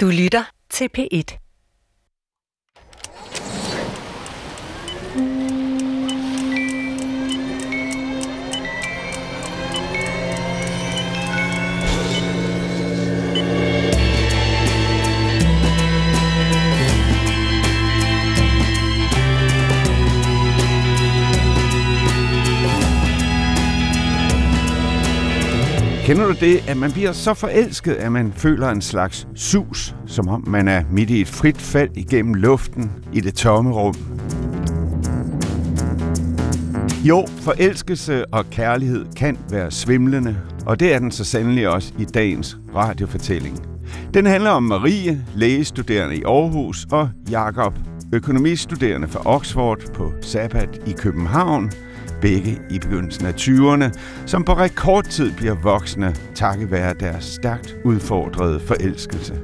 [0.00, 1.47] Du lytter til P1.
[26.08, 30.28] Kender du det, at man bliver så forelsket, at man føler en slags sus, som
[30.28, 33.94] om man er midt i et frit fald igennem luften i det tomme rum?
[37.04, 42.04] Jo, forelskelse og kærlighed kan være svimlende, og det er den så sandelig også i
[42.04, 43.66] dagens radiofortælling.
[44.14, 47.74] Den handler om Marie, lægestuderende i Aarhus, og Jakob,
[48.12, 51.70] økonomistuderende fra Oxford på Sabbat i København–
[52.20, 58.60] begge i begyndelsen af 20'erne, som på rekordtid bliver voksne, takket være deres stærkt udfordrede
[58.60, 59.34] forelskelse.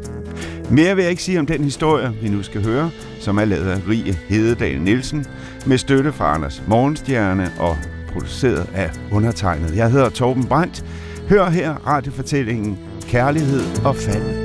[0.71, 3.71] Mere vil jeg ikke sige om den historie, vi nu skal høre, som er lavet
[3.71, 5.27] af Rie Hededal Nielsen,
[5.67, 7.77] med støtte fra Anders Morgenstjerne og
[8.13, 9.77] produceret af undertegnet.
[9.77, 10.85] Jeg hedder Torben Brandt.
[11.29, 14.44] Hør her radiofortællingen Kærlighed og fald.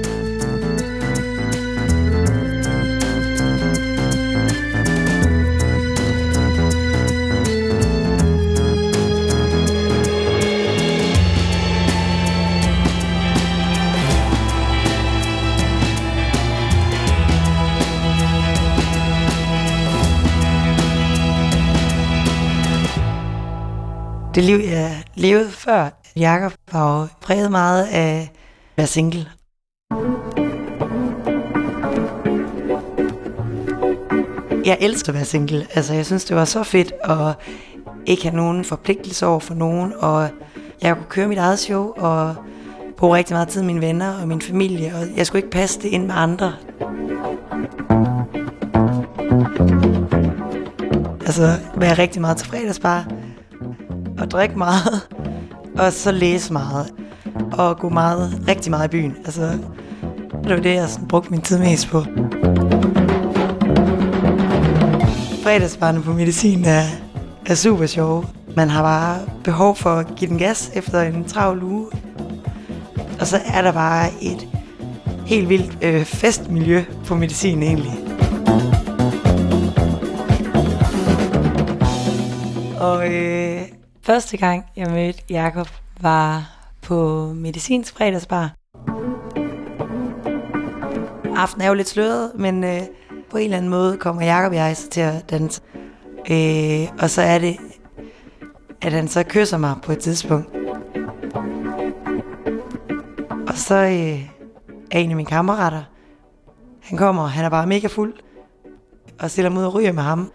[24.39, 28.29] Det liv, jeg levede før Jakob, var jo præget meget af at
[28.77, 29.27] være single.
[34.65, 35.67] Jeg elsker at være single.
[35.73, 37.35] Altså, jeg synes, det var så fedt at
[38.05, 40.29] ikke have nogen forpligtelse over for nogen, og
[40.81, 42.35] jeg kunne køre mit eget show, og
[42.97, 45.81] bruge rigtig meget tid med mine venner og min familie, og jeg skulle ikke passe
[45.81, 46.53] det ind med andre.
[51.25, 53.05] Altså, være rigtig meget til fredagsbar,
[54.29, 55.07] og drikke meget,
[55.79, 56.93] og så læse meget,
[57.51, 59.15] og gå meget, rigtig meget i byen.
[59.25, 59.41] Altså,
[60.43, 62.03] det var det, jeg sådan brugte min tid mest på.
[65.43, 66.83] Fredagsbarnet på medicin er,
[67.45, 68.25] er super sjov.
[68.55, 71.87] Man har bare behov for at give den gas efter en travl uge.
[73.19, 74.47] Og så er der bare et
[75.25, 77.99] helt vildt øh, festmiljø på medicin egentlig.
[82.79, 83.61] Og øh,
[84.09, 85.67] Første gang, jeg mødte Jakob
[86.01, 88.55] var på medicinsk fredagsbar.
[91.35, 92.81] Aften er jo lidt sløret, men øh,
[93.29, 95.61] på en eller anden måde kommer Jakob og jeg så til at danse.
[96.31, 97.57] Øh, og så er det,
[98.81, 100.47] at han så kysser mig på et tidspunkt.
[103.47, 104.29] Og så øh,
[104.91, 105.83] er en af mine kammerater,
[106.81, 108.13] han kommer, han er bare mega fuld,
[109.19, 110.31] og stiller mig ud og ryger med ham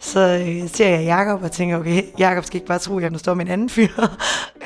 [0.00, 3.10] så øh, ser jeg Jakob og tænker, okay, Jakob skal ikke bare tro, at jeg
[3.10, 3.88] nu står med en anden fyr.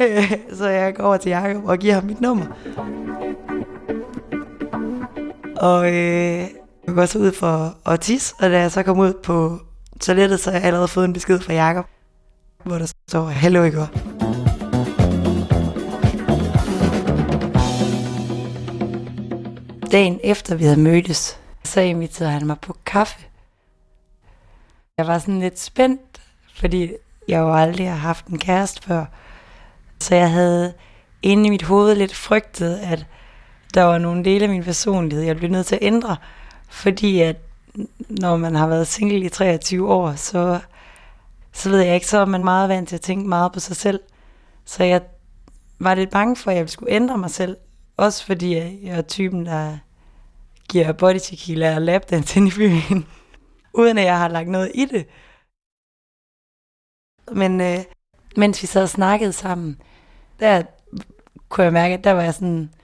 [0.01, 2.47] Øh, så jeg går over til Jakob og giver ham mit nummer.
[5.57, 6.39] Og øh,
[6.87, 9.59] jeg går så ud for at tisse, og da jeg så kom ud på
[10.01, 11.87] toilettet, så har jeg allerede fået en besked fra Jakob,
[12.65, 13.89] hvor der står, hallo i går.
[19.93, 23.17] Dagen efter vi havde mødtes, så inviterede han mig på kaffe
[24.99, 26.23] jeg var sådan lidt spændt,
[26.55, 26.93] fordi
[27.29, 29.05] jeg jo aldrig har haft en kæreste før.
[30.01, 30.75] Så jeg havde
[31.23, 33.07] inde i mit hoved lidt frygtet, at
[33.75, 36.17] der var nogle dele af min personlighed, jeg blev nødt til at ændre.
[36.69, 37.37] Fordi at
[38.09, 40.61] når man har været single i 23 år, så,
[41.53, 43.77] så ved jeg ikke, så er man meget vant til at tænke meget på sig
[43.77, 44.01] selv.
[44.65, 45.03] Så jeg
[45.79, 47.57] var lidt bange for, at jeg skulle ændre mig selv.
[47.97, 49.79] Også fordi jeg er typen, der
[50.69, 53.07] giver body tequila og lapdance ind i byen
[53.75, 55.09] uden at jeg har lagt noget i det.
[57.33, 57.79] Men øh,
[58.37, 59.83] mens vi sad og snakkede sammen,
[60.41, 60.63] der
[61.49, 62.75] kunne jeg mærke, at der var jeg sådan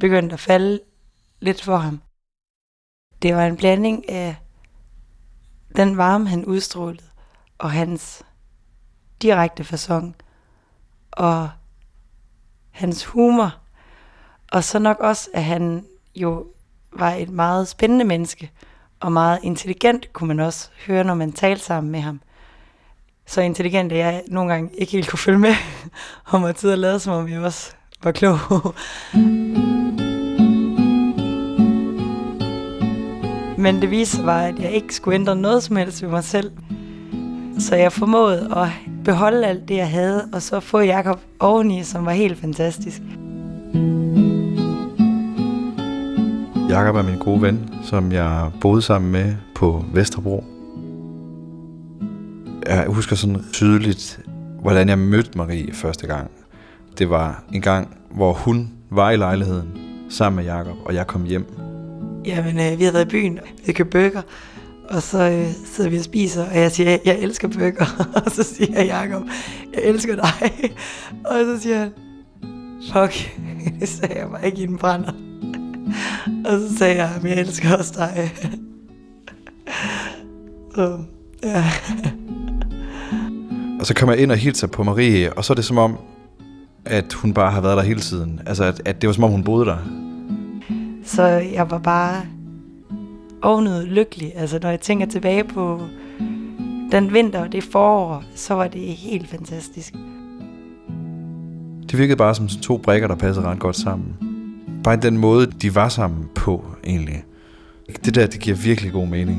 [0.00, 0.80] begyndt at falde
[1.40, 2.00] lidt for ham.
[3.22, 4.36] Det var en blanding af
[5.76, 7.04] den varme, han udstrålede,
[7.58, 8.22] og hans
[9.22, 10.16] direkte fasong,
[11.10, 11.50] og
[12.70, 13.54] hans humor,
[14.52, 16.46] og så nok også, at han jo
[16.92, 18.52] var et meget spændende menneske,
[19.06, 22.20] og meget intelligent, kunne man også høre, når man talte sammen med ham.
[23.26, 25.54] Så intelligent, at jeg nogle gange ikke helt kunne følge med,
[26.26, 27.72] og måtte tid at lade, som om jeg også
[28.02, 28.38] var klog.
[33.62, 36.52] Men det viste sig at jeg ikke skulle ændre noget som helst ved mig selv.
[37.58, 38.68] Så jeg formåede at
[39.04, 43.02] beholde alt det, jeg havde, og så få Jakob oveni, som var helt fantastisk.
[46.68, 50.44] Jakob er min gode ven, som jeg boede sammen med på Vesterbro.
[52.66, 54.20] Jeg husker sådan tydeligt,
[54.60, 56.30] hvordan jeg mødte Marie første gang.
[56.98, 59.68] Det var en gang, hvor hun var i lejligheden
[60.08, 61.46] sammen med Jakob, og jeg kom hjem.
[62.24, 64.22] Jamen, øh, vi havde været i byen, vi købte bøger,
[64.90, 68.06] og så øh, sidder vi og spiser, og jeg siger, jeg elsker bøger.
[68.24, 69.22] og så siger Jakob,
[69.74, 70.50] jeg elsker dig.
[71.30, 71.92] og så siger han,
[72.92, 73.38] fuck,
[73.80, 75.25] det sagde jeg bare ikke i en brænder
[76.44, 78.32] og så sagde jeg, jeg elsker også dig.
[80.74, 80.98] så,
[81.42, 81.64] ja.
[83.80, 85.98] Og så kommer jeg ind og hilser på Marie, og så er det som om,
[86.84, 88.40] at hun bare har været der hele tiden.
[88.46, 89.78] Altså, at, at det var som om, hun boede der.
[91.04, 92.22] Så jeg var bare
[93.42, 94.32] ovenud lykkelig.
[94.36, 95.80] Altså, når jeg tænker tilbage på
[96.92, 99.94] den vinter og det forår, så var det helt fantastisk.
[101.90, 104.25] Det virkede bare som to brækker, der passede ret godt sammen.
[104.86, 107.24] Bare den måde, de var sammen på, egentlig.
[108.04, 109.38] Det der, det giver virkelig god mening.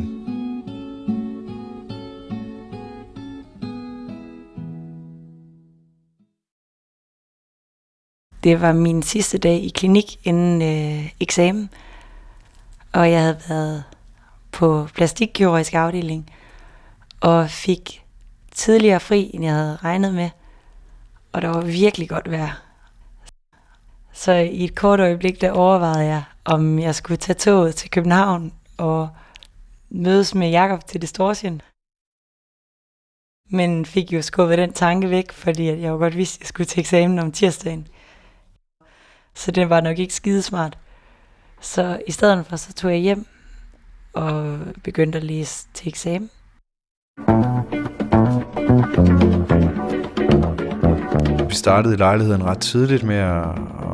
[8.43, 11.69] Det var min sidste dag i klinik inden øh, eksamen,
[12.93, 13.83] og jeg havde været
[14.51, 16.31] på plastikkirurgisk afdeling
[17.21, 18.05] og fik
[18.51, 20.29] tidligere fri, end jeg havde regnet med,
[21.33, 22.66] og der var virkelig godt vejr.
[24.17, 28.53] Så i et kort øjeblik, der overvejede jeg, om jeg skulle tage toget til København
[28.77, 29.09] og
[29.89, 31.61] mødes med Jakob til Distortion.
[33.49, 36.67] Men fik jo skubbet den tanke væk, fordi jeg jo godt vidste, at jeg skulle
[36.67, 37.87] til eksamen om tirsdagen.
[39.33, 40.77] Så det var nok ikke skidesmart.
[41.61, 43.25] Så i stedet for, så tog jeg hjem
[44.13, 46.29] og begyndte at læse til eksamen.
[51.47, 53.43] Vi startede i lejligheden ret tidligt med at,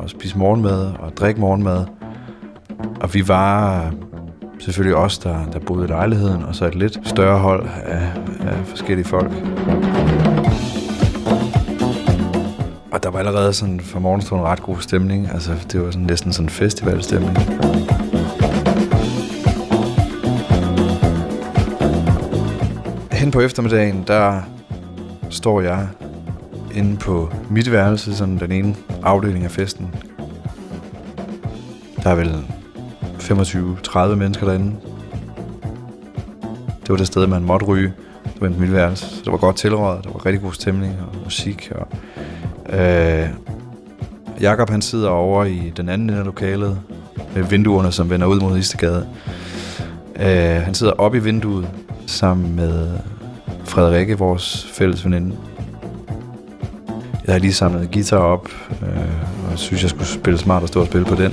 [0.03, 1.85] at spise morgenmad og drikke morgenmad.
[3.01, 3.91] Og vi var
[4.59, 8.11] selvfølgelig os, der, der boede i lejligheden, og så et lidt større hold af,
[8.47, 9.31] af forskellige folk.
[12.91, 15.29] Og der var allerede sådan fra morgenstunden ret god stemning.
[15.33, 17.38] Altså, det var sådan næsten sådan festivalstemning.
[23.11, 24.41] Hen på eftermiddagen, der
[25.29, 25.88] står jeg
[26.73, 29.95] inde på mit værelse, sådan den ene afdeling af festen.
[32.03, 32.35] Der er vel
[33.19, 34.75] 25-30 mennesker derinde.
[36.81, 37.93] Det var det sted, man måtte ryge.
[38.23, 39.05] Det var mit værelse.
[39.05, 40.03] Så det var godt tilrådet.
[40.03, 41.71] Der var rigtig god stemning og musik.
[41.75, 41.87] Og,
[42.79, 43.29] øh,
[44.41, 46.79] Jakob han sidder over i den anden ende af lokalet
[47.35, 49.07] med vinduerne, som vender ud mod Istegade.
[50.15, 51.69] Øh, han sidder oppe i vinduet
[52.05, 52.91] sammen med
[53.63, 55.35] Frederikke, vores fælles veninde.
[57.25, 58.49] Jeg har lige samlet guitar op,
[58.81, 61.31] øh, og synes, jeg skulle spille smart og stå og spille på den.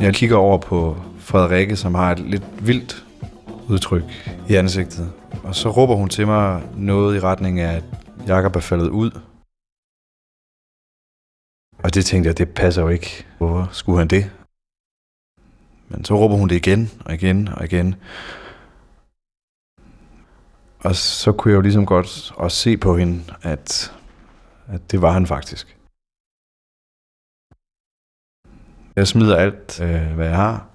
[0.00, 3.04] Jeg kigger over på Frederikke, som har et lidt vildt
[3.68, 4.02] udtryk
[4.48, 5.12] i ansigtet.
[5.44, 7.84] Og så råber hun til mig noget i retning af, at
[8.26, 9.10] Jakob er faldet ud.
[11.84, 13.26] Og det tænkte jeg, det passer jo ikke.
[13.38, 14.30] Hvorfor skulle han det?
[15.88, 17.94] Men så råber hun det igen og igen og igen.
[20.78, 23.92] Og så kunne jeg jo ligesom godt også se på hende, at,
[24.66, 25.78] at det var han faktisk.
[28.96, 30.66] Jeg smider alt, øh, hvad jeg har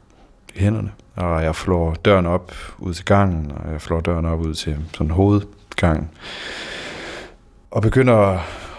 [0.55, 4.39] i hænderne, og jeg flår døren op ud til gangen, og jeg flår døren op
[4.39, 6.09] ud til sådan hovedgangen,
[7.71, 8.17] og begynder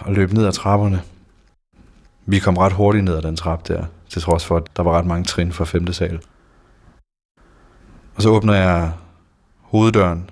[0.07, 1.01] at løbe ned ad trapperne.
[2.25, 4.97] Vi kom ret hurtigt ned ad den trappe der, til trods for, at der var
[4.97, 6.19] ret mange trin fra femte sal.
[8.15, 8.93] Og så åbner jeg
[9.61, 10.29] hoveddøren,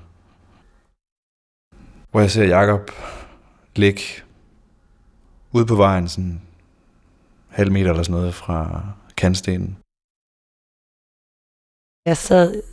[2.11, 2.91] hvor jeg ser Jakob
[3.75, 4.01] ligge
[5.51, 6.41] ude på vejen, sådan
[7.49, 8.81] halv meter eller sådan noget fra
[9.17, 9.77] kantstenen.
[12.05, 12.63] Jeg sad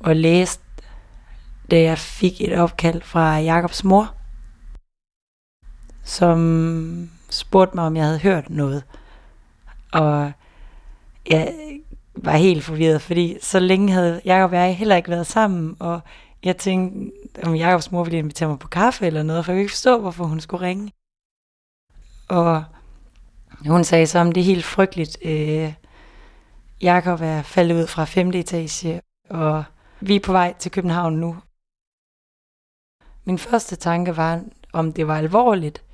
[0.00, 0.64] og læste,
[1.70, 4.16] da jeg fik et opkald fra Jakobs mor,
[6.04, 8.84] som spurgte mig, om jeg havde hørt noget.
[9.92, 10.32] Og
[11.30, 11.54] jeg
[12.16, 16.00] var helt forvirret, fordi så længe havde Jakob og jeg heller ikke været sammen, og
[16.44, 17.12] jeg tænkte,
[17.44, 20.00] om Jakobs mor ville invitere mig på kaffe eller noget, for jeg kunne ikke forstå,
[20.00, 20.92] hvorfor hun skulle ringe.
[22.28, 22.64] Og
[23.66, 25.18] hun sagde så, om det er helt frygteligt.
[25.24, 25.74] Øh,
[26.82, 28.28] Jakob er faldet ud fra 5.
[28.28, 29.64] etage, og
[30.00, 31.36] vi er på vej til København nu.
[33.24, 35.84] Min første tanke var, om det var alvorligt,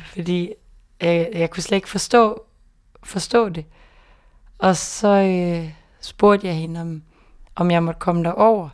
[0.00, 0.54] fordi
[1.00, 2.42] øh, jeg kunne slet ikke forstå,
[3.02, 3.64] forstå det.
[4.58, 7.02] Og så øh, spurgte jeg hende, om,
[7.56, 8.68] om jeg måtte komme derover.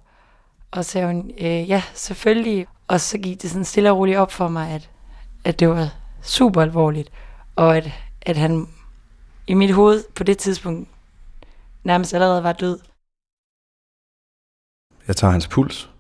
[0.71, 2.67] Og så sagde hun, øh, ja, selvfølgelig.
[2.89, 4.91] Og så gik det sådan stille og roligt op for mig, at,
[5.45, 7.11] at det var super alvorligt,
[7.57, 8.69] og at, at han
[9.47, 10.89] i mit hoved på det tidspunkt
[11.85, 12.79] nærmest allerede var død.
[15.09, 15.91] Jeg tager hans puls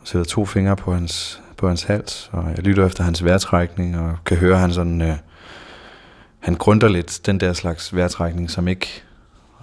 [0.00, 3.98] og sætter to fingre på hans, på hans hals, og jeg lytter efter hans vejrtrækning,
[3.98, 5.02] og kan høre, at han sådan...
[5.02, 5.16] Øh,
[6.44, 9.02] han grunder lidt den der slags vejrtrækning, som ikke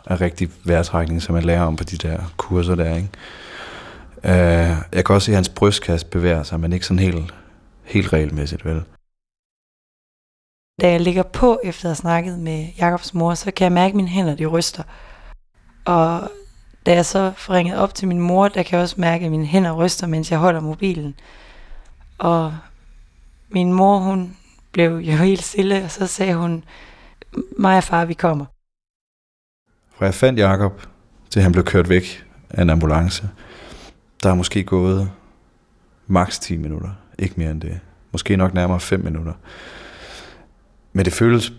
[0.06, 3.10] er rigtig vejrtrækning, som man lærer om på de der kurser der, ikke?
[4.24, 7.34] Uh, jeg kan også se, at hans brystkasse bevæger sig, men ikke sådan helt,
[7.84, 8.84] helt regelmæssigt, vel?
[10.82, 13.92] Da jeg ligger på efter at have snakket med Jakobs mor, så kan jeg mærke,
[13.92, 14.84] at mine hænder de ryster.
[15.86, 16.32] Og
[16.86, 19.32] da jeg så får ringet op til min mor, der kan jeg også mærke, at
[19.32, 21.16] mine hænder ryster, mens jeg holder mobilen.
[22.18, 22.58] Og
[23.50, 24.38] min mor, hun
[24.72, 26.64] blev jo helt stille, og så sagde hun,
[27.60, 28.46] mig og far, vi kommer.
[29.96, 30.82] Fra jeg fandt Jakob,
[31.30, 33.30] til han blev kørt væk af en ambulance,
[34.24, 35.12] der er måske gået
[36.08, 36.90] maks 10 minutter.
[37.20, 37.80] Ikke mere end det.
[38.12, 39.34] Måske nok nærmere 5 minutter.
[40.94, 41.54] Men det føles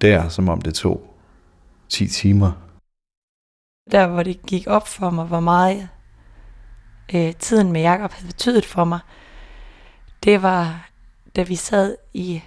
[0.00, 1.14] der, som om det tog
[1.88, 2.52] 10 timer.
[3.90, 5.88] Der, hvor det gik op for mig, hvor meget
[7.14, 8.98] øh, tiden med Jakob havde betydet for mig,
[10.24, 10.90] det var,
[11.36, 12.42] da vi sad i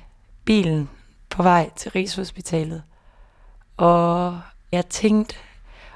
[0.48, 0.90] bilen
[1.30, 2.84] på vej til Rigshospitalet.
[3.78, 5.36] Og jeg tænkte,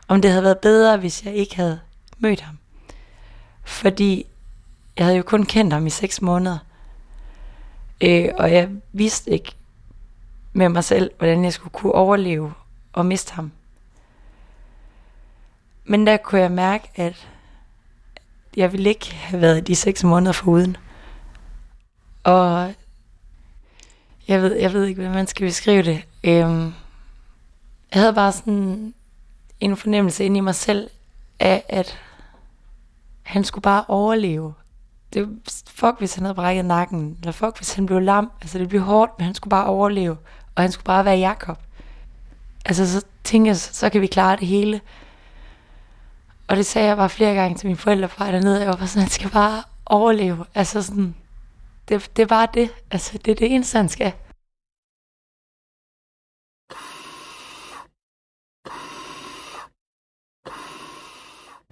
[0.08, 1.80] om det havde været bedre, hvis jeg ikke havde
[2.18, 2.58] mødt ham.
[3.64, 4.26] Fordi
[4.98, 6.58] jeg havde jo kun kendt ham i seks måneder.
[8.02, 9.56] Øh, og jeg vidste ikke
[10.54, 12.54] med mig selv, hvordan jeg skulle kunne overleve
[12.94, 13.52] og miste ham.
[15.84, 17.28] Men der kunne jeg mærke, at
[18.58, 20.78] jeg ville ikke have været de seks måneder foruden.
[22.24, 22.74] Og
[24.32, 26.02] jeg ved, jeg ved ikke, hvordan man skal beskrive det.
[26.24, 26.74] Øhm,
[27.94, 28.94] jeg havde bare sådan
[29.60, 30.90] en fornemmelse inde i mig selv
[31.40, 32.00] af, at
[33.24, 34.54] han skulle bare overleve.
[35.14, 35.30] Det
[35.68, 38.32] fuck, hvis han havde brækket nakken, eller fuck, hvis han blev lam.
[38.42, 40.18] Altså, det blev hårdt, men han skulle bare overleve.
[40.56, 41.60] Og han skulle bare være Jakob.
[42.66, 44.82] Altså, så tænkte jeg, så, kan vi klare det hele.
[46.48, 48.60] Og det sagde jeg bare flere gange til mine forældre fra dernede.
[48.60, 50.46] Jeg var bare sådan, han skal bare overleve.
[50.56, 51.16] Altså sådan,
[51.92, 52.70] det, det er bare det.
[52.92, 54.14] Altså, det er det eneste, han skal.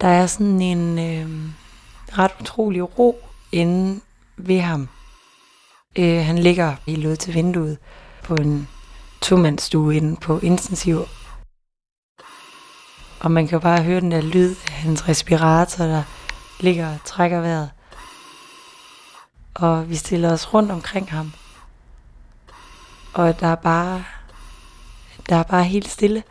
[0.00, 1.50] Der er sådan en øh,
[2.18, 3.18] ret utrolig ro
[3.52, 4.00] inde
[4.36, 4.88] ved ham.
[5.98, 7.78] Øh, han ligger i lod til vinduet
[8.24, 8.68] på en
[9.20, 10.98] tomandsstue inde på intensiv.
[13.20, 16.02] Og man kan bare høre den der lyd af hans respirator, der
[16.60, 17.70] ligger og trækker vejret.
[19.54, 21.32] Og vi stiller os rundt omkring ham.
[23.14, 24.04] Og der er bare,
[25.28, 26.22] der er bare helt stille.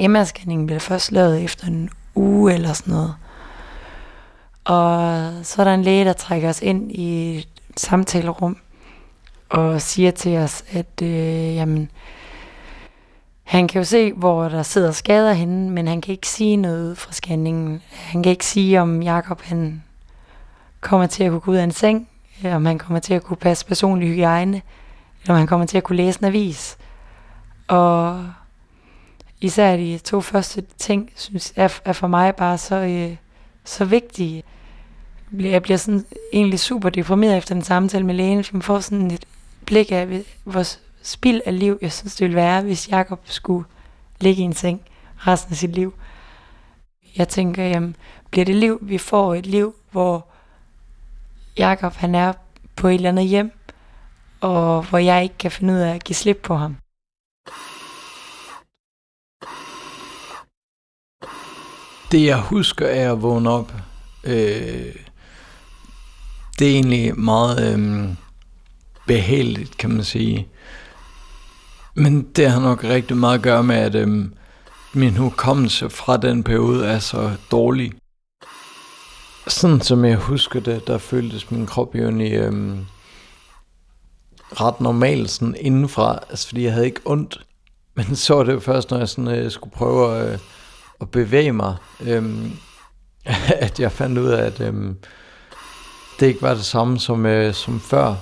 [0.00, 3.16] MR-scanningen bliver først lavet efter en uge eller sådan noget.
[4.64, 8.56] Og så er der en læge, der trækker os ind i et samtalerum
[9.48, 11.90] og siger til os, at øh, jamen,
[13.48, 16.98] han kan jo se, hvor der sidder skader henne, men han kan ikke sige noget
[16.98, 17.82] fra scanningen.
[17.90, 19.82] Han kan ikke sige, om Jakob han
[20.80, 22.08] kommer til at kunne gå ud af en seng,
[22.42, 24.62] eller om han kommer til at kunne passe personlig hygiejne,
[25.22, 26.76] eller om han kommer til at kunne læse en avis.
[27.68, 28.26] Og
[29.40, 33.16] især de to første ting, synes er, er for mig bare så, øh,
[33.64, 34.42] så vigtige.
[35.38, 39.10] Jeg bliver sådan egentlig super deprimeret efter den samtale med lægen, for man får sådan
[39.10, 39.24] et
[39.66, 43.64] blik af vores spild af liv, jeg synes, det ville være, hvis Jakob skulle
[44.20, 44.80] ligge i en seng
[45.16, 45.94] resten af sit liv.
[47.16, 47.96] Jeg tænker, jamen,
[48.30, 50.26] bliver det liv, vi får et liv, hvor
[51.58, 52.32] Jakob han er
[52.76, 53.52] på et eller andet hjem,
[54.40, 56.76] og hvor jeg ikke kan finde ud af at give slip på ham.
[62.12, 63.72] Det jeg husker er at vågne op.
[64.24, 64.94] Øh,
[66.58, 68.08] det er egentlig meget øh,
[69.06, 70.48] behageligt, kan man sige.
[71.98, 74.34] Men det har nok rigtig meget at gøre med, at øhm,
[74.92, 77.92] min hukommelse fra den periode er så dårlig.
[79.46, 82.86] Sådan som jeg husker det, der føltes min krop jo i øhm,
[84.52, 86.18] ret normal sådan indenfra.
[86.30, 87.40] Altså fordi jeg havde ikke ondt.
[87.94, 90.32] Men så var det først, når jeg sådan, øh, skulle prøve at...
[90.32, 90.38] Øh,
[91.00, 92.52] at bevæge mig, øhm,
[93.66, 94.96] at jeg fandt ud af, at øhm,
[96.20, 98.14] det ikke var det samme som, øh, som før.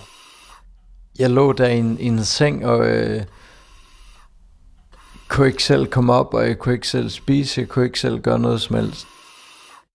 [1.19, 3.23] Jeg lå der i en, i en seng, og øh,
[5.29, 8.21] kunne ikke selv komme op, og jeg kunne ikke selv spise, jeg kunne ikke selv
[8.21, 9.07] gøre noget som helst.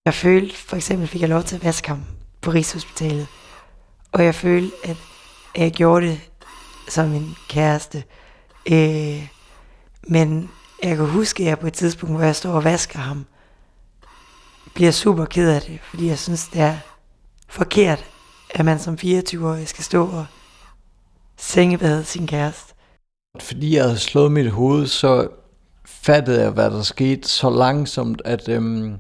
[0.06, 2.04] Jeg følte, for eksempel fik jeg lov til at vaske ham
[2.42, 3.28] på Rigshospitalet,
[4.12, 4.98] og jeg følte, at
[5.56, 6.20] jeg gjorde det
[6.88, 8.04] som en kæreste.
[8.72, 9.28] Øh,
[10.08, 10.50] men
[10.84, 13.26] jeg kan huske, at jeg på et tidspunkt, hvor jeg står og vasker ham,
[14.74, 16.78] bliver super ked af det, fordi jeg synes, det er
[17.48, 18.06] forkert,
[18.50, 20.26] at man som 24-årig skal stå og
[21.38, 22.71] sengebade sin kæreste.
[23.40, 25.28] Fordi jeg havde slået mit hoved, så
[25.86, 28.96] fattede jeg, hvad der skete så langsomt, at, øhm,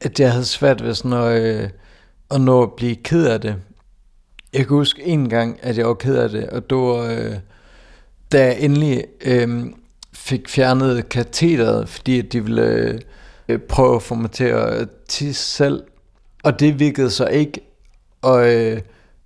[0.00, 1.70] at jeg havde svært ved sådan at, øh,
[2.30, 3.56] at nå at blive ked af det.
[4.52, 7.34] Jeg kan huske en gang, at jeg var ked af det, og det var, øh,
[8.32, 9.66] da jeg endelig øh,
[10.12, 13.00] fik fjernet katheteret, fordi de ville
[13.48, 15.82] øh, prøve at få mig til at tisse selv.
[16.44, 17.60] Og det virkede så ikke,
[18.22, 18.80] og, øh,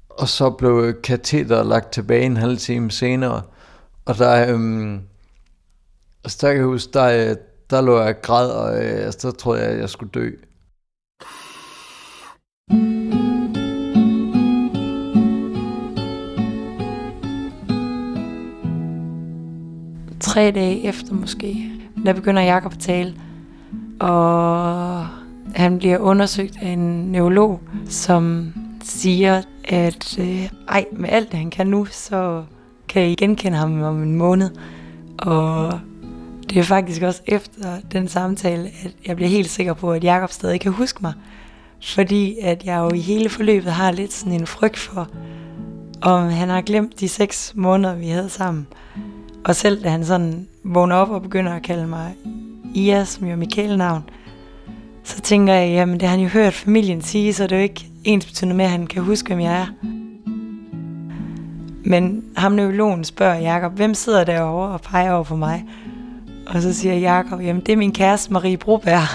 [0.08, 3.42] og så blev katheteret lagt tilbage en halv time senere.
[4.04, 5.00] Og der, øhm,
[6.24, 7.36] altså der kan jeg huske, der, øh,
[7.70, 10.30] der lå jeg græd, og øh, så troede jeg, at jeg skulle dø.
[20.20, 21.70] Tre dage efter måske,
[22.06, 23.14] der begynder Jakob at tale,
[24.00, 25.06] og
[25.54, 28.52] han bliver undersøgt af en neurolog, som
[28.84, 32.44] siger, at øh, ej, med alt det han kan nu, så
[32.92, 34.50] kan I genkende ham om en måned.
[35.18, 35.80] Og
[36.50, 40.30] det er faktisk også efter den samtale, at jeg bliver helt sikker på, at Jakob
[40.30, 41.12] stadig kan huske mig.
[41.94, 45.08] Fordi at jeg jo i hele forløbet har lidt sådan en frygt for,
[46.02, 48.66] om han har glemt de seks måneder, vi havde sammen.
[49.44, 52.14] Og selv da han sådan vågner op og begynder at kalde mig
[52.74, 54.02] Ia, som jo er mit kælenavn,
[55.04, 57.62] så tænker jeg, jamen det har han jo hørt familien sige, så det er jo
[57.62, 59.66] ikke ens betydende med, at han kan huske, hvem jeg er.
[61.84, 65.64] Men ham neurologen spørger Jakob, hvem sidder derovre og peger over for mig?
[66.46, 69.08] Og så siger Jakob, jamen det er min kæreste Marie Broberg.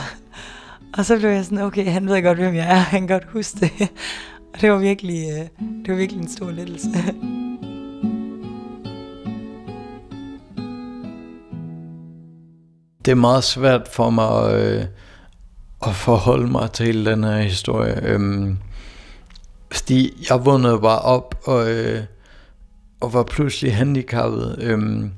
[0.97, 3.31] Og så blev jeg sådan, okay, han ved godt, hvem jeg er, han kan godt
[3.33, 3.89] huske det.
[4.53, 6.89] Og det var virkelig, øh, det var virkelig en stor lettelse.
[13.05, 14.85] Det er meget svært for mig at, øh,
[15.87, 17.99] at forholde mig til den her historie.
[18.03, 18.57] Øhm,
[19.71, 22.03] fordi jeg vågnede bare op og, øh,
[22.99, 24.59] og var pludselig handicappet.
[24.61, 25.11] Øhm,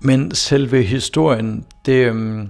[0.00, 2.48] men selve historien, det, øhm,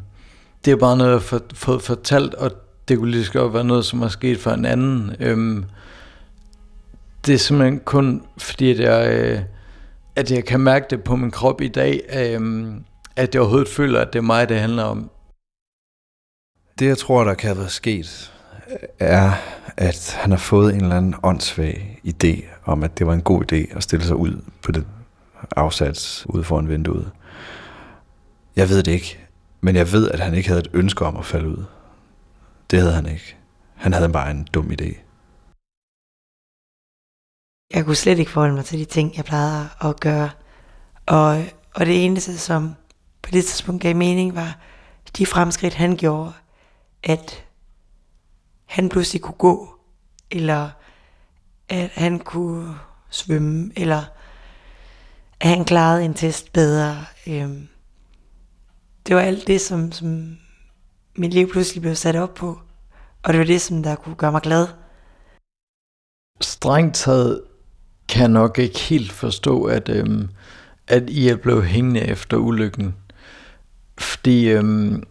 [0.64, 2.51] det er bare noget, jeg har fået fortalt, og
[2.88, 5.16] det kunne lige så godt være noget, som er sket for en anden.
[5.20, 5.64] Øhm,
[7.27, 9.40] det er simpelthen kun fordi, at jeg, øh,
[10.16, 12.66] at jeg kan mærke det på min krop i dag, øh,
[13.16, 15.11] at jeg overhovedet føler, at det er mig, det handler om.
[16.79, 18.33] Det, jeg tror, der kan have sket,
[18.98, 19.33] er,
[19.76, 23.52] at han har fået en eller anden åndssvag idé om, at det var en god
[23.52, 24.87] idé at stille sig ud på det
[25.57, 27.12] afsats ude foran vinduet.
[28.57, 29.18] Jeg ved det ikke,
[29.61, 31.64] men jeg ved, at han ikke havde et ønske om at falde ud.
[32.70, 33.37] Det havde han ikke.
[33.74, 34.96] Han havde bare en dum idé.
[37.74, 40.31] Jeg kunne slet ikke forholde mig til de ting, jeg plejede at gøre.
[41.07, 42.74] Og, og det eneste, som
[43.22, 44.59] på det tidspunkt gav mening, var
[45.18, 46.33] de fremskridt, han gjorde.
[47.02, 47.45] At
[48.66, 49.74] han pludselig kunne gå,
[50.31, 50.70] eller
[51.68, 52.74] at han kunne
[53.11, 54.05] svømme, eller
[55.40, 57.05] at han klarede en test bedre.
[57.26, 57.68] Øhm,
[59.07, 60.37] det var alt det, som, som
[61.16, 62.61] mit liv pludselig blev sat op på.
[63.22, 64.68] Og det var det, som der kunne gøre mig glad.
[66.40, 67.42] Strengt taget
[68.09, 70.29] kan jeg nok ikke helt forstå, at, øhm,
[70.88, 72.94] at I er blevet hængende efter ulykken.
[73.98, 75.02] Fordi øhm,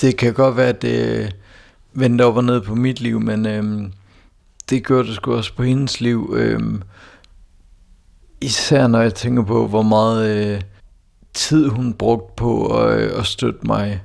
[0.00, 1.36] det kan godt være, at det
[1.92, 3.92] vendte op og ned på mit liv, men øhm,
[4.70, 6.34] det gjorde det sgu også på hendes liv.
[6.36, 6.82] Øhm,
[8.40, 10.62] især når jeg tænker på, hvor meget øh,
[11.34, 14.02] tid hun brugte på at, øh, at støtte mig.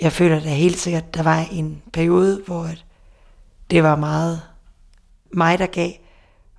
[0.00, 2.66] Jeg føler da helt sikkert, der var en periode, hvor
[3.70, 4.40] det var meget
[5.34, 5.90] mig, der gav,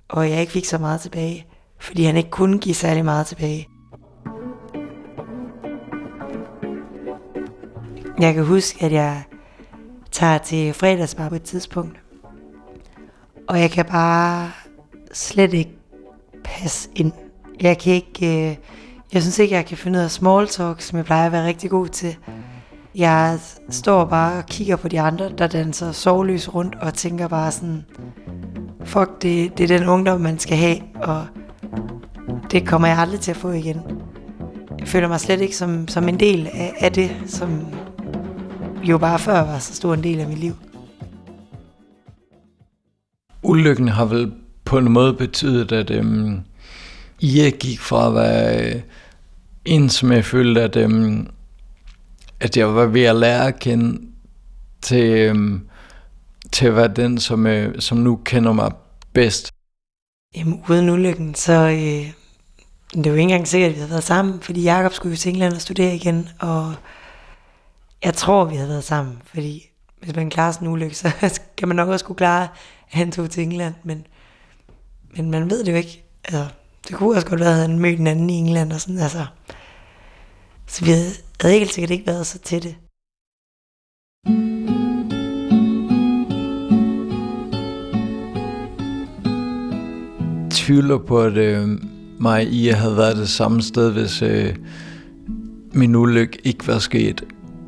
[0.08, 1.46] og jeg ikke fik så meget tilbage,
[1.80, 3.68] fordi han ikke kunne give særlig meget tilbage.
[8.18, 9.22] Jeg kan huske, at jeg
[10.12, 12.00] tager til fredagsbar på et tidspunkt,
[13.48, 14.50] og jeg kan bare
[15.12, 15.70] slet ikke
[16.44, 17.12] passe ind.
[17.60, 18.56] Jeg kan ikke, øh,
[19.12, 21.46] jeg synes ikke, jeg kan finde ud af small talk, som jeg plejer at være
[21.46, 22.16] rigtig god til.
[22.94, 23.38] Jeg
[23.70, 27.84] står bare og kigger på de andre, der danser sovløs rundt, og tænker bare sådan,
[28.84, 31.26] fuck, det, det er den ungdom, man skal have, og
[32.50, 33.80] det kommer jeg aldrig til at få igen.
[34.78, 37.66] Jeg føler mig slet ikke som, som en del af, af det, som
[38.82, 40.56] jo bare før var så stor en del af mit liv.
[43.42, 44.32] Ulykken har vel
[44.64, 46.40] på en måde betydet, at øhm,
[47.20, 48.80] I gik fra at være øh,
[49.64, 51.26] en, som jeg følte, at, øhm,
[52.40, 54.00] at jeg var ved at lære at kende,
[54.82, 55.68] til, øhm,
[56.52, 58.72] til at være den, som, øh, som nu kender mig
[59.12, 59.50] bedst.
[60.36, 62.12] Jamen, uden ulykken, så øh,
[62.94, 65.16] det er jo ikke engang sikkert, at vi havde været sammen, fordi Jakob skulle jo
[65.16, 66.74] til England og studere igen, og
[68.04, 69.70] jeg tror, vi havde været sammen, fordi
[70.02, 71.12] hvis man klarer sådan en ulykke, så
[71.58, 72.48] kan man nok også kunne klare, at
[72.98, 74.06] han tog til England, men,
[75.16, 76.04] men man ved det jo ikke.
[76.24, 76.46] Altså,
[76.88, 79.26] det kunne også godt være, at han mødte en anden i England og sådan, altså.
[80.66, 81.10] Så vi havde,
[81.40, 82.74] havde helt sikkert ikke været så tætte.
[90.50, 91.68] tvivler på, at øh,
[92.20, 94.56] mig og I havde været det samme sted, hvis øh,
[95.72, 97.24] min ulykke ikke var sket.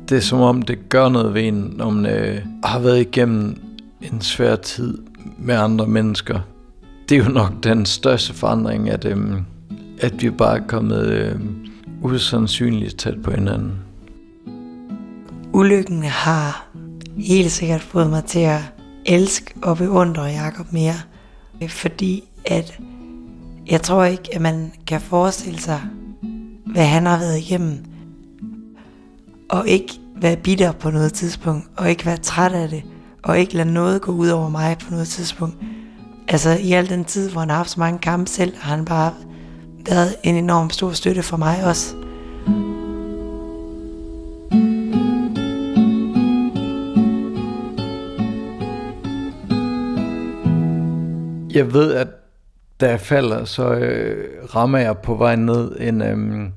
[0.09, 3.61] Det er som om, det gør noget ved en, når man øh, har været igennem
[4.01, 4.97] en svær tid
[5.37, 6.39] med andre mennesker.
[7.09, 9.17] Det er jo nok den største forandring, at, øh,
[10.01, 11.39] at vi bare er kommet øh,
[12.01, 13.71] usandsynligt tæt på hinanden.
[15.53, 16.67] Ulykken har
[17.17, 18.61] helt sikkert fået mig til at
[19.05, 20.95] elske og beundre Jakob mere,
[21.69, 22.79] fordi at
[23.67, 25.81] jeg tror ikke, at man kan forestille sig,
[26.65, 27.77] hvad han har været igennem,
[29.49, 32.83] og ikke være bitter på noget tidspunkt, og ikke være træt af det,
[33.23, 35.55] og ikke lade noget gå ud over mig på noget tidspunkt.
[36.27, 38.85] Altså i al den tid, hvor han har haft så mange kampe selv, har han
[38.85, 39.13] bare
[39.85, 41.95] været en enorm stor støtte for mig også.
[51.53, 52.07] Jeg ved, at
[52.81, 56.49] da jeg falder, så øh, rammer jeg på vej ned en øh,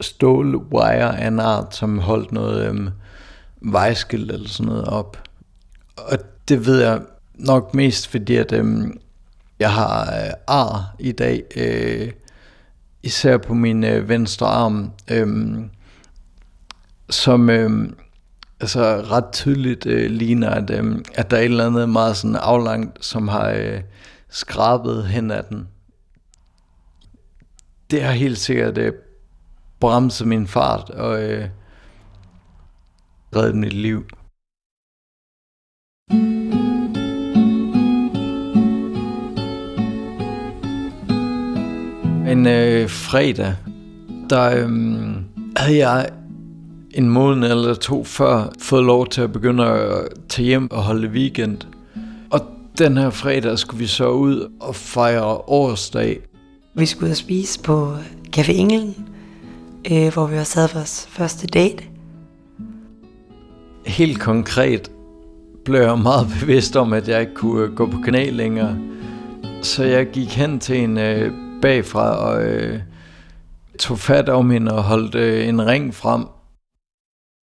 [0.00, 2.88] stålwire af en art, som holdt noget øhm,
[3.60, 5.28] vejskilt eller sådan noget op.
[5.96, 7.00] Og det ved jeg
[7.34, 9.00] nok mest, fordi at øhm,
[9.58, 12.12] jeg har øh, ar i dag, øh,
[13.02, 15.58] især på min øh, venstre arm, øh,
[17.10, 17.88] som øh,
[18.60, 22.36] altså ret tydeligt øh, ligner, at, øh, at der er et eller andet meget sådan
[22.36, 23.50] aflangt, som har...
[23.50, 23.80] Øh,
[24.30, 25.68] skrabet hen ad den.
[27.90, 28.92] Det har helt sikkert øh,
[29.80, 31.48] bremse min fart og øh,
[33.36, 34.04] redde mit liv.
[42.30, 43.54] En øh, fredag,
[44.30, 44.70] der øh,
[45.56, 46.10] havde jeg
[46.90, 51.08] en måned eller to før fået lov til at begynde at tage hjem og holde
[51.08, 51.58] weekend.
[52.30, 52.40] Og
[52.78, 56.20] Den her fredag skulle vi så ud og fejre årsdag.
[56.74, 57.94] Vi skulle ud og spise på
[58.36, 59.09] Café Engelen,
[59.90, 61.84] øh, hvor vi var sad vores første date.
[63.86, 64.90] Helt konkret
[65.64, 68.78] blev jeg meget bevidst om, at jeg ikke kunne gå på knæ længere.
[69.62, 72.80] Så jeg gik hen til en øh, bagfra og øh,
[73.78, 76.26] tog fat om hende og holdt øh, en ring frem.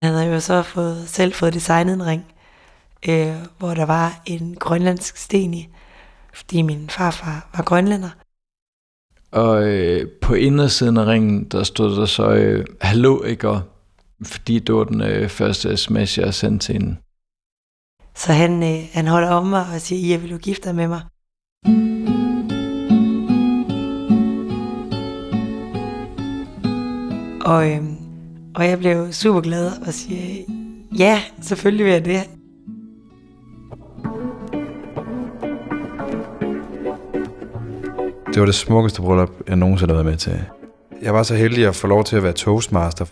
[0.04, 2.26] Han havde jo så fået, selv fået designet en ring
[3.10, 5.70] øh, hvor der var en grønlandsk sten i,
[6.34, 8.10] fordi min farfar var grønlænder.
[9.32, 13.60] Og øh, på indersiden af ringen, der stod der så, øh, hallo ikke,
[14.26, 16.96] fordi det var den øh, første sms, jeg sendte til hende.
[18.16, 20.88] Så han, øh, han holder om mig og siger, jeg vil du gifte dig med
[20.88, 21.02] mig?
[27.46, 27.84] Og, øh,
[28.56, 30.44] og jeg blev super glad og siger,
[30.98, 32.37] ja, selvfølgelig vil jeg det.
[38.38, 40.44] Det var det smukkeste bryllup, jeg nogensinde har været med til.
[41.02, 43.06] Jeg var så heldig at få lov til at være toastmaster,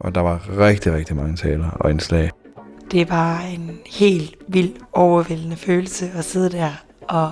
[0.00, 2.30] og der var rigtig, rigtig mange taler og indslag.
[2.90, 6.70] Det var en helt vild, overvældende følelse at sidde der
[7.02, 7.30] og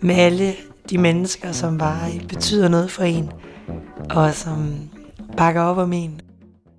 [0.00, 0.52] med alle
[0.90, 3.30] de mennesker, som bare betyder noget for en,
[4.10, 4.74] og som
[5.36, 6.20] bakker op om en.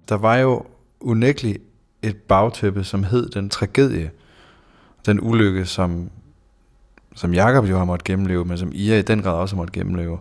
[0.10, 0.63] Der var jo
[0.99, 1.58] unægteligt
[2.01, 4.12] et bagtæppe, som hed den tragedie,
[5.06, 6.10] den ulykke, som
[7.15, 9.73] som Jakob jo har måttet gennemleve, men som Ia i den grad også har måttet
[9.73, 10.17] gennemleve.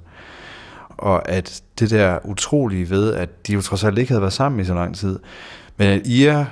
[0.89, 4.61] Og at det der utrolige ved, at de jo trods alt ikke havde været sammen
[4.61, 5.19] i så lang tid,
[5.77, 6.47] men at Ia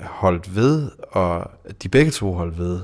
[0.00, 1.50] holdt ved, og
[1.82, 2.80] de begge to holdt ved.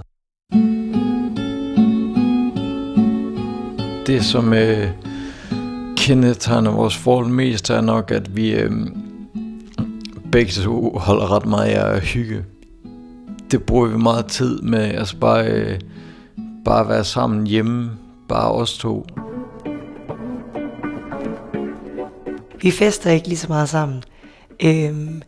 [4.07, 4.89] Det, som øh,
[5.97, 8.73] kendetegner vores forhold mest, er nok, at vi øh,
[10.33, 12.45] begge to holder ret meget af at hygge.
[13.51, 15.47] Det bruger vi meget tid med, altså bare...
[15.51, 15.81] Øh,
[16.65, 17.91] bare være sammen hjemme,
[18.29, 19.07] bare os to.
[22.63, 24.03] Vi fester ikke lige så meget sammen.
[24.65, 25.23] Øhm,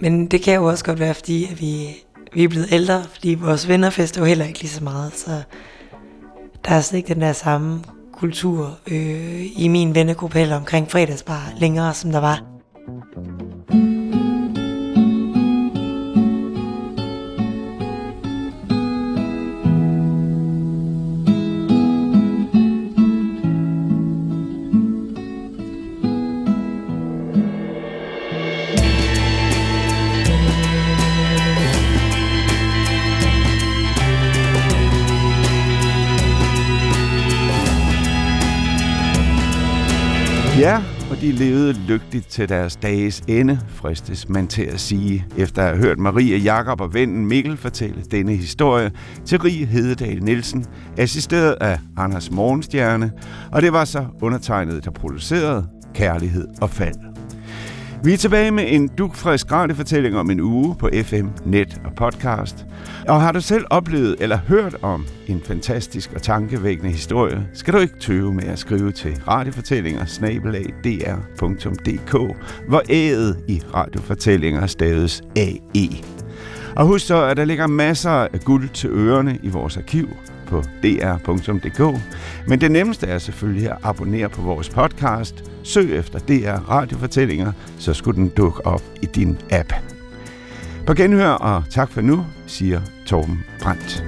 [0.00, 1.96] men det kan jo også godt være, fordi at vi,
[2.32, 5.12] vi er blevet ældre, fordi vores venner fester jo heller ikke lige så meget.
[5.14, 5.30] Så
[6.64, 11.52] der er slet ikke den der samme kultur øh, i min vennegruppe heller omkring fredagsbar
[11.58, 12.57] længere, som der var.
[40.58, 45.62] Ja, og de levede lykkeligt til deres dages ende, fristes man til at sige, efter
[45.62, 48.90] at have hørt Marie Jakob og vennen Mikkel fortælle denne historie
[49.26, 50.64] til Rie Hededal Nielsen,
[50.96, 53.12] assisteret af Anders Morgenstjerne,
[53.52, 57.17] og det var så undertegnet, der producerede Kærlighed og Fald.
[58.04, 62.66] Vi er tilbage med en dukfrisk radiofortælling om en uge på FM, net og podcast.
[63.08, 67.78] Og har du selv oplevet eller hørt om en fantastisk og tankevækkende historie, skal du
[67.78, 70.04] ikke tøve med at skrive til radiofortællinger
[72.68, 75.88] hvor æget i radiofortællinger staves AE.
[76.76, 80.08] Og husk så, at der ligger masser af guld til ørerne i vores arkiv
[80.48, 82.00] på dr.dk.
[82.46, 85.44] Men det nemmeste er selvfølgelig at abonnere på vores podcast.
[85.62, 89.72] Søg efter DR Radiofortællinger, så skulle den dukke op i din app.
[90.86, 94.07] På genhør og tak for nu, siger Torben Brandt.